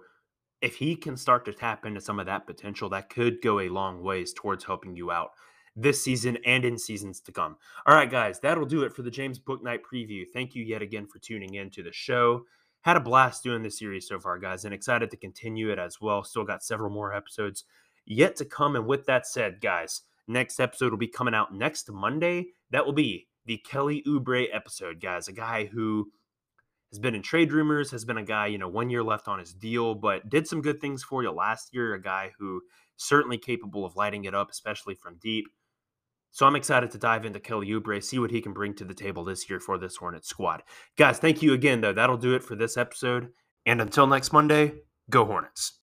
if 0.60 0.76
he 0.76 0.96
can 0.96 1.16
start 1.16 1.44
to 1.44 1.52
tap 1.52 1.86
into 1.86 2.00
some 2.00 2.18
of 2.18 2.26
that 2.26 2.46
potential, 2.46 2.88
that 2.90 3.10
could 3.10 3.40
go 3.42 3.60
a 3.60 3.68
long 3.68 4.02
ways 4.02 4.32
towards 4.32 4.64
helping 4.64 4.96
you 4.96 5.10
out 5.10 5.30
this 5.76 6.02
season 6.02 6.38
and 6.44 6.64
in 6.64 6.76
seasons 6.76 7.20
to 7.20 7.32
come. 7.32 7.56
All 7.86 7.94
right, 7.94 8.10
guys, 8.10 8.40
that'll 8.40 8.66
do 8.66 8.82
it 8.82 8.92
for 8.92 9.02
the 9.02 9.10
James 9.10 9.38
Bouknight 9.38 9.80
preview. 9.80 10.24
Thank 10.32 10.54
you 10.54 10.64
yet 10.64 10.82
again 10.82 11.06
for 11.06 11.20
tuning 11.20 11.54
in 11.54 11.70
to 11.70 11.82
the 11.82 11.92
show. 11.92 12.42
Had 12.82 12.96
a 12.96 13.00
blast 13.00 13.44
doing 13.44 13.62
this 13.62 13.78
series 13.78 14.08
so 14.08 14.18
far, 14.18 14.38
guys, 14.38 14.64
and 14.64 14.74
excited 14.74 15.10
to 15.10 15.16
continue 15.16 15.70
it 15.70 15.78
as 15.78 16.00
well. 16.00 16.24
Still 16.24 16.44
got 16.44 16.64
several 16.64 16.90
more 16.90 17.14
episodes 17.14 17.64
yet 18.04 18.34
to 18.36 18.44
come. 18.44 18.74
And 18.74 18.86
with 18.86 19.06
that 19.06 19.26
said, 19.26 19.60
guys, 19.60 20.02
next 20.26 20.58
episode 20.58 20.90
will 20.90 20.98
be 20.98 21.08
coming 21.08 21.34
out 21.34 21.54
next 21.54 21.90
Monday. 21.90 22.48
That 22.70 22.84
will 22.84 22.92
be 22.92 23.28
the 23.46 23.58
Kelly 23.58 24.02
Oubre 24.06 24.46
episode, 24.52 25.00
guys. 25.00 25.28
A 25.28 25.32
guy 25.32 25.66
who 25.66 26.10
has 26.90 26.98
been 26.98 27.14
in 27.14 27.22
trade 27.22 27.52
rumors, 27.52 27.90
has 27.90 28.04
been 28.04 28.18
a 28.18 28.24
guy, 28.24 28.46
you 28.46 28.58
know, 28.58 28.68
one 28.68 28.90
year 28.90 29.02
left 29.02 29.28
on 29.28 29.38
his 29.38 29.52
deal, 29.52 29.94
but 29.94 30.28
did 30.28 30.46
some 30.46 30.62
good 30.62 30.80
things 30.80 31.02
for 31.02 31.22
you 31.22 31.30
last 31.30 31.68
year. 31.72 31.94
A 31.94 32.00
guy 32.00 32.32
who 32.38 32.60
certainly 32.96 33.38
capable 33.38 33.84
of 33.84 33.96
lighting 33.96 34.24
it 34.24 34.34
up, 34.34 34.50
especially 34.50 34.94
from 34.94 35.18
deep. 35.20 35.46
So 36.30 36.46
I'm 36.46 36.56
excited 36.56 36.90
to 36.90 36.98
dive 36.98 37.24
into 37.24 37.40
Kelly 37.40 37.68
Oubre, 37.68 38.02
see 38.02 38.18
what 38.18 38.30
he 38.30 38.40
can 38.40 38.52
bring 38.52 38.74
to 38.74 38.84
the 38.84 38.94
table 38.94 39.24
this 39.24 39.48
year 39.48 39.60
for 39.60 39.78
this 39.78 39.96
Hornets 39.96 40.28
squad. 40.28 40.62
Guys, 40.96 41.18
thank 41.18 41.42
you 41.42 41.52
again, 41.52 41.80
though. 41.80 41.92
That'll 41.92 42.16
do 42.16 42.34
it 42.34 42.44
for 42.44 42.54
this 42.54 42.76
episode. 42.76 43.28
And 43.64 43.80
until 43.80 44.06
next 44.06 44.32
Monday, 44.32 44.74
go 45.10 45.24
Hornets. 45.24 45.80